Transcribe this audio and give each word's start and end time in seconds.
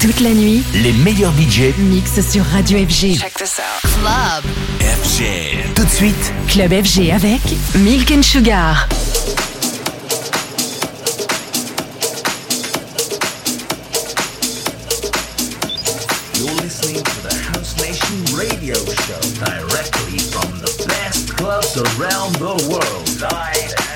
Toute 0.00 0.20
la 0.20 0.30
nuit, 0.30 0.62
les 0.74 0.92
meilleurs 0.92 1.32
budgets 1.32 1.74
mixent 1.76 2.20
sur 2.30 2.44
Radio 2.44 2.78
FG. 2.78 3.18
Check 3.18 3.34
this 3.34 3.58
out. 3.58 3.90
Club 4.00 4.44
FG. 4.80 5.74
Tout 5.74 5.84
de 5.84 5.90
suite, 5.90 6.32
Club 6.46 6.70
FG 6.70 7.10
avec 7.10 7.40
Milk 7.74 8.12
and 8.12 8.22
Sugar. 8.22 8.86
You're 16.36 16.54
listening 16.62 17.02
to 17.02 17.28
the 17.28 17.34
House 17.52 17.76
Nation 17.82 18.38
radio 18.38 18.74
show 18.74 19.20
directly 19.44 20.18
from 20.30 20.60
the 20.60 20.86
best 20.86 21.36
clubs 21.36 21.76
around 21.76 22.36
the 22.36 22.54
world. 22.70 23.24
I 23.32 23.87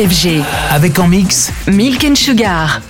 FG. 0.00 0.42
Avec 0.70 0.98
en 0.98 1.08
mix 1.08 1.52
Milk 1.66 2.04
and 2.04 2.14
Sugar. 2.14 2.80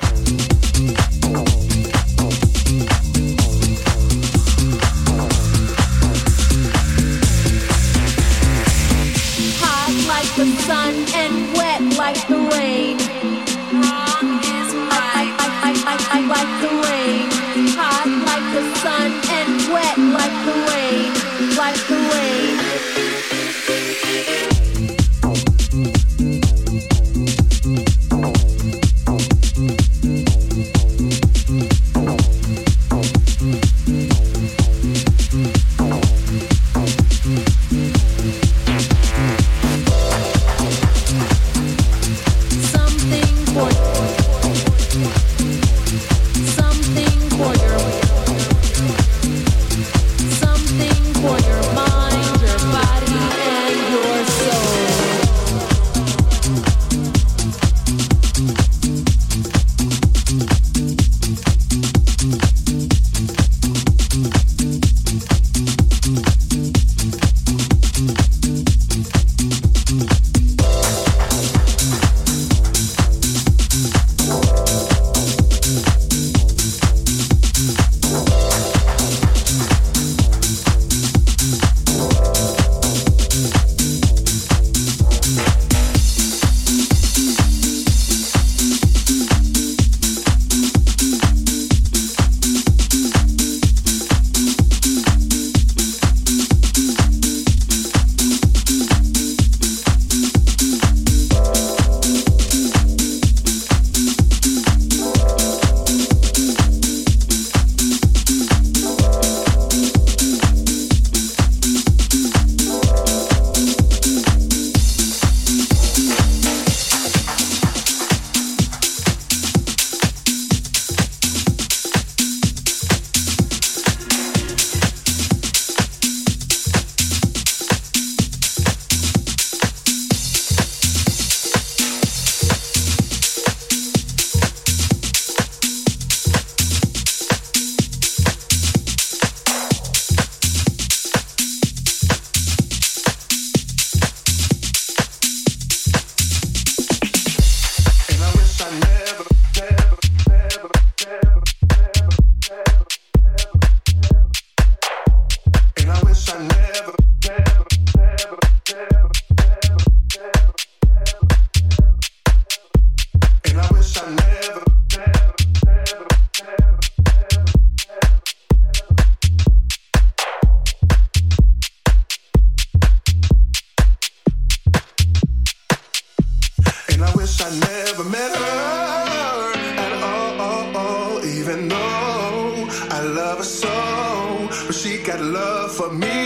For 185.80 185.90
me. 185.94 186.19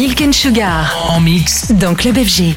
Milk 0.00 0.22
and 0.22 0.32
Sugar. 0.32 0.96
En 1.10 1.20
mix. 1.20 1.72
Dans 1.72 1.94
Club 1.94 2.16
FG. 2.16 2.56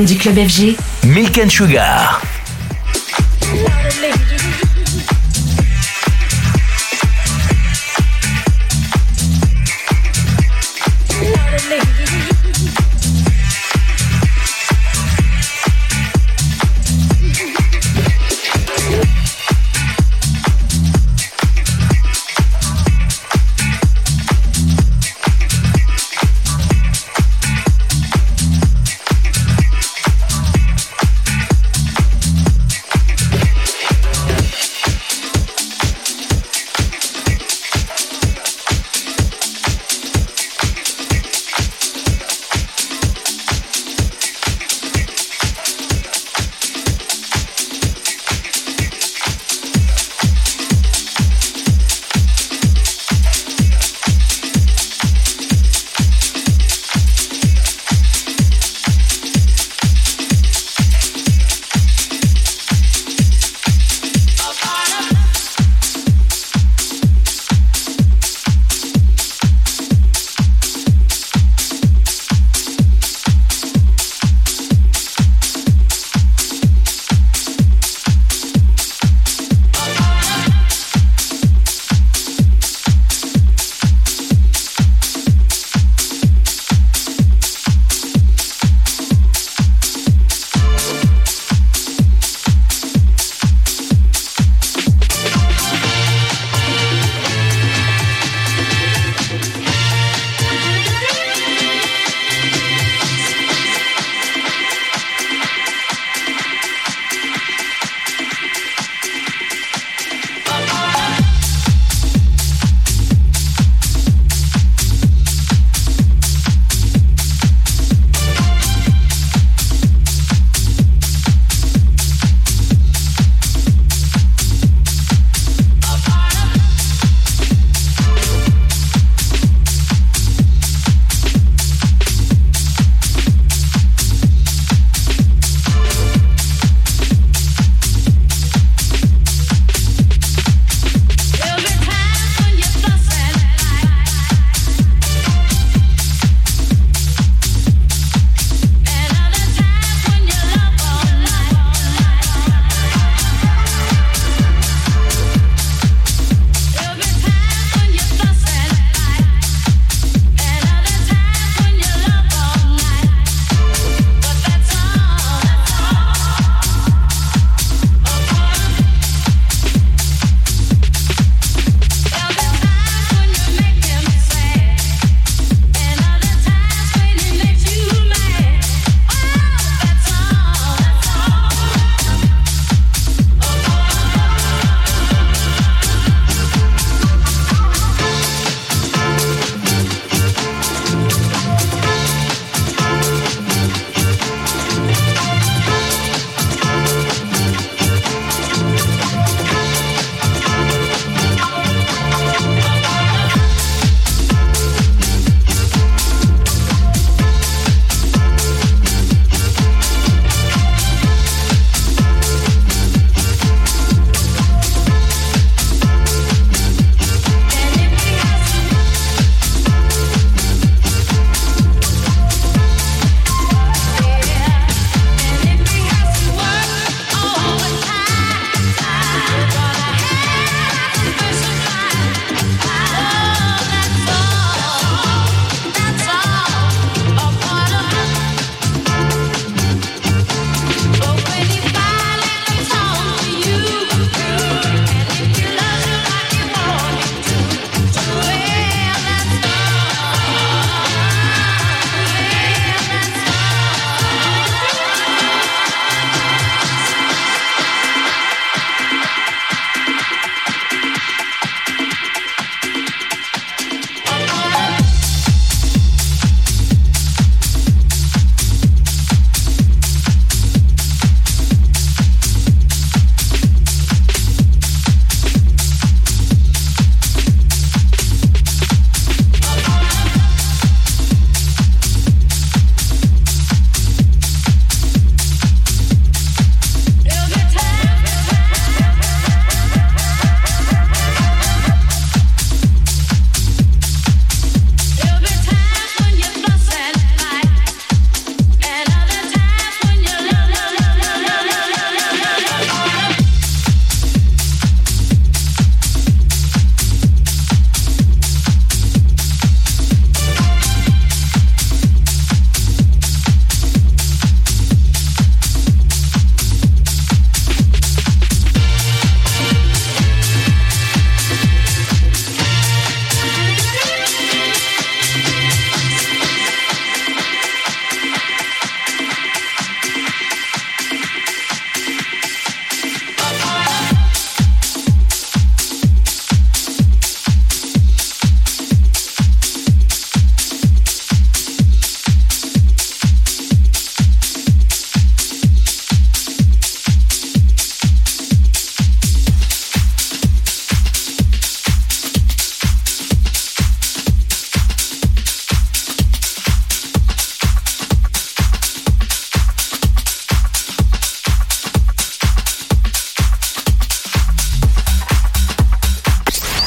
Du 0.00 0.16
club 0.16 0.38
FG. 0.38 0.76
Milk 1.04 1.38
and 1.38 1.50
Sugar. 1.50 2.31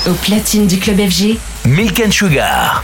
Au 0.08 0.14
platine 0.14 0.68
du 0.68 0.78
club 0.78 0.98
FG, 1.00 1.38
Milk 1.66 2.00
and 2.06 2.12
Sugar. 2.12 2.84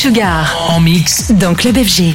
Sugar. 0.00 0.70
En 0.70 0.80
mix. 0.80 1.30
Dans 1.30 1.52
Club 1.52 1.76
FG. 1.76 2.14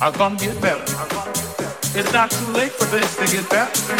are 0.00 0.12
gonna 0.12 0.36
get 0.36 0.60
better. 0.60 0.82
It's 1.98 2.12
not 2.12 2.30
too 2.30 2.52
late 2.52 2.70
for 2.72 2.84
this 2.86 3.16
to 3.16 3.26
get 3.26 3.48
better. 3.50 3.96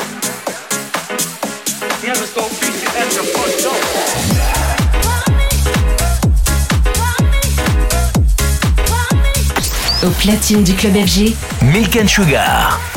Yeah, 2.05 2.15
let's 2.15 2.33
go 2.35 2.49
beat 2.61 2.75
it 2.75 2.95
at 2.97 3.09
the 3.11 3.25
front 3.33 3.63
door. 3.63 3.79
au 10.05 10.11
platine 10.11 10.63
du 10.63 10.75
club 10.75 10.95
FG. 10.95 11.35
Milk 11.63 11.97
and 11.97 12.07
Sugar. 12.07 12.88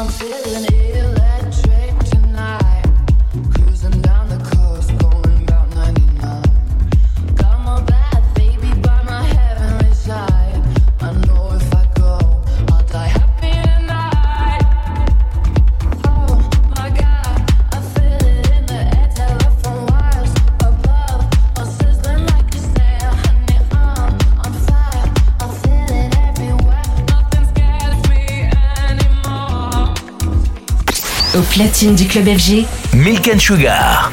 I'm 0.00 0.08
feeling 0.08 0.64
ill. 0.94 1.29
platine 31.60 31.94
du 31.94 32.06
club 32.06 32.24
FG. 32.26 32.64
Milk 32.94 33.38
Sugar. 33.38 34.10